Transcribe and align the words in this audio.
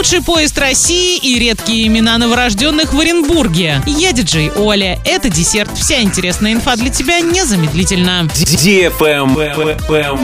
Лучший 0.00 0.22
поезд 0.22 0.56
России 0.56 1.18
и 1.18 1.38
редкие 1.38 1.86
имена 1.86 2.16
новорожденных 2.16 2.94
в 2.94 3.00
Оренбурге. 3.00 3.82
Я 3.86 4.12
диджей 4.12 4.50
Оля. 4.56 4.98
Это 5.04 5.28
десерт. 5.28 5.76
Вся 5.76 6.00
интересная 6.00 6.54
инфа 6.54 6.74
для 6.76 6.88
тебя 6.88 7.20
незамедлительно. 7.20 8.26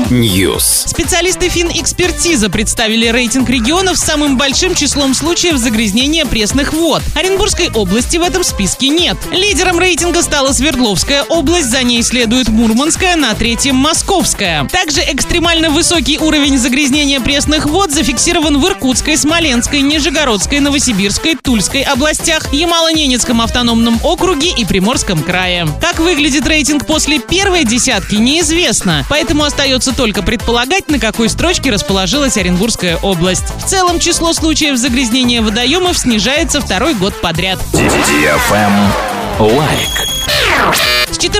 News. 0.09 0.89
Специалисты 0.89 1.51
Финэкспертиза 1.51 2.49
представили 2.49 3.09
рейтинг 3.09 3.51
регионов 3.51 3.99
с 3.99 4.03
самым 4.03 4.39
большим 4.39 4.75
числом 4.75 5.13
случаев 5.13 5.59
загрязнения 5.59 6.25
пресных 6.25 6.73
вод. 6.73 7.03
Оренбургской 7.15 7.69
области 7.69 8.17
в 8.17 8.23
этом 8.23 8.45
списке 8.45 8.89
нет. 8.89 9.19
Лидером 9.31 9.79
рейтинга 9.79 10.23
стала 10.23 10.53
Свердловская 10.53 11.23
область, 11.25 11.71
за 11.71 11.83
ней 11.83 12.03
следует 12.03 12.49
Мурманская, 12.49 13.15
на 13.15 13.35
третьем 13.35 13.77
Московская. 13.77 14.67
Также 14.73 15.03
экстремально 15.03 15.69
высокий 15.69 16.19
уровень 16.19 16.57
загрязнения 16.57 17.21
пресных 17.21 17.67
вод 17.67 17.91
зафиксирован 17.91 18.59
в 18.59 18.67
Иркутской, 18.67 19.19
Смоленской, 19.19 19.66
Нижегородской, 19.75 20.61
Новосибирской, 20.61 21.37
Тульской 21.37 21.83
областях, 21.83 22.53
Ямало-Ненецком 22.53 23.43
автономном 23.43 24.01
округе 24.03 24.51
и 24.51 24.65
Приморском 24.65 25.23
крае. 25.23 25.67
Как 25.81 25.99
выглядит 25.99 26.47
рейтинг 26.47 26.87
после 26.87 27.19
первой 27.19 27.65
десятки, 27.65 28.15
неизвестно, 28.15 29.05
поэтому 29.09 29.45
остается 29.45 29.93
только 29.93 30.23
предполагать, 30.23 30.89
на 30.91 30.99
какой 30.99 31.29
строчке 31.29 31.71
расположилась 31.71 32.37
Оренбургская 32.37 32.97
область. 32.99 33.45
В 33.59 33.67
целом 33.67 33.99
число 34.01 34.33
случаев 34.33 34.77
загрязнения 34.77 35.43
водоемов 35.43 35.99
снижается 35.99 36.61
второй 36.61 36.95
год 36.95 37.21
подряд. 37.21 37.59
Лайк. 39.39 40.16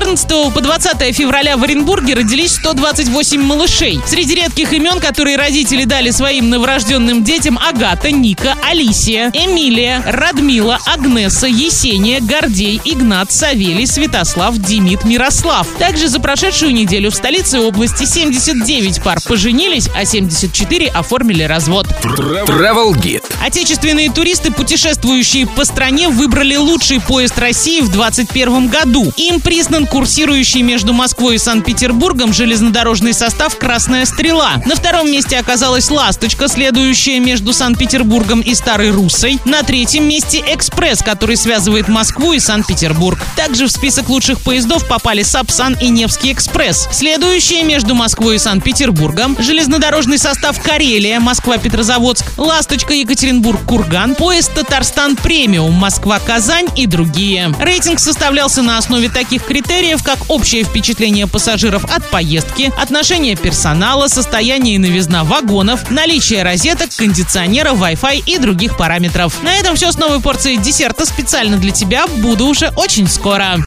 С 0.07 0.21
14 0.21 0.53
по 0.53 0.61
20 0.61 1.13
февраля 1.13 1.57
в 1.57 1.63
Оренбурге 1.63 2.13
родились 2.13 2.55
128 2.55 3.41
малышей. 3.41 3.99
Среди 4.05 4.35
редких 4.35 4.71
имен, 4.71 5.01
которые 5.01 5.35
родители 5.35 5.83
дали 5.83 6.11
своим 6.11 6.49
новорожденным 6.49 7.25
детям 7.25 7.59
Агата, 7.59 8.09
Ника, 8.09 8.55
Алисия, 8.63 9.31
Эмилия, 9.33 10.01
Радмила, 10.05 10.79
Агнеса, 10.85 11.47
Есения, 11.47 12.21
Гордей, 12.21 12.79
Игнат, 12.85 13.33
Савелий, 13.33 13.85
Святослав, 13.85 14.57
Демид, 14.57 15.03
Мирослав. 15.03 15.67
Также 15.77 16.07
за 16.07 16.21
прошедшую 16.21 16.73
неделю 16.73 17.11
в 17.11 17.15
столице 17.15 17.59
области 17.59 18.05
79 18.05 19.03
пар 19.03 19.19
поженились, 19.27 19.89
а 19.93 20.05
74 20.05 20.87
оформили 20.87 21.43
развод. 21.43 21.85
Travel 22.01 22.93
Guide. 22.93 23.25
Отечественные 23.45 24.09
туристы, 24.09 24.51
путешествующие 24.51 25.47
по 25.47 25.65
стране, 25.65 26.07
выбрали 26.07 26.55
лучший 26.55 27.01
поезд 27.01 27.37
России 27.37 27.81
в 27.81 27.91
2021 27.91 28.69
году. 28.69 29.11
Им 29.17 29.41
признан 29.41 29.85
курсирующий 29.97 30.61
между 30.61 30.93
Москвой 30.93 31.37
и 31.37 31.39
Санкт-Петербургом 31.39 32.31
железнодорожный 32.31 33.15
состав 33.15 33.57
«Красная 33.57 34.05
стрела». 34.05 34.61
На 34.63 34.75
втором 34.75 35.11
месте 35.11 35.39
оказалась 35.39 35.89
«Ласточка», 35.89 36.47
следующая 36.47 37.19
между 37.19 37.51
Санкт-Петербургом 37.51 38.41
и 38.41 38.53
Старой 38.53 38.91
Руссой. 38.91 39.39
На 39.43 39.63
третьем 39.63 40.07
месте 40.07 40.43
«Экспресс», 40.49 41.01
который 41.01 41.35
связывает 41.35 41.87
Москву 41.87 42.33
и 42.33 42.39
Санкт-Петербург. 42.39 43.17
Также 43.35 43.65
в 43.65 43.71
список 43.71 44.07
лучших 44.09 44.39
поездов 44.41 44.87
попали 44.87 45.23
«Сапсан» 45.23 45.75
и 45.81 45.89
«Невский 45.89 46.31
экспресс». 46.31 46.87
Следующие 46.91 47.63
между 47.63 47.95
Москвой 47.95 48.35
и 48.35 48.39
Санкт-Петербургом 48.39 49.35
железнодорожный 49.39 50.19
состав 50.19 50.61
«Карелия», 50.61 51.19
Москва-Петрозаводск, 51.19 52.37
«Ласточка», 52.37 52.93
Екатеринбург, 52.93 53.65
Курган, 53.65 54.13
поезд 54.13 54.53
«Татарстан 54.53 55.15
Премиум», 55.15 55.73
Москва-Казань 55.73 56.67
и 56.75 56.85
другие. 56.85 57.51
Рейтинг 57.59 57.99
составлялся 57.99 58.61
на 58.61 58.77
основе 58.77 59.09
таких 59.09 59.47
критериев, 59.87 60.03
как 60.03 60.19
общее 60.29 60.63
впечатление 60.63 61.27
пассажиров 61.27 61.85
от 61.85 62.05
поездки, 62.09 62.73
отношение 62.77 63.35
персонала, 63.37 64.07
состояние 64.07 64.75
и 64.75 64.79
новизна 64.79 65.23
вагонов, 65.23 65.89
наличие 65.89 66.43
розеток, 66.43 66.89
кондиционера, 66.95 67.71
Wi-Fi 67.71 68.23
и 68.25 68.37
других 68.37 68.75
параметров. 68.75 69.41
На 69.43 69.55
этом 69.55 69.75
все 69.75 69.91
с 69.91 69.97
новой 69.97 70.19
порцией 70.19 70.57
десерта 70.57 71.05
специально 71.05 71.57
для 71.57 71.71
тебя. 71.71 72.05
Буду 72.07 72.47
уже 72.47 72.69
очень 72.75 73.07
скоро. 73.07 73.55